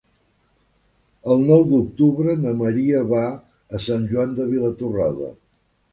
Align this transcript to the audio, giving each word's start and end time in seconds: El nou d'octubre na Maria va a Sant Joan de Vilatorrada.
El 1.35 1.43
nou 1.49 1.61
d'octubre 1.73 2.35
na 2.45 2.55
Maria 2.63 3.03
va 3.15 3.21
a 3.79 3.83
Sant 3.87 4.09
Joan 4.15 4.37
de 4.41 4.49
Vilatorrada. 4.55 5.35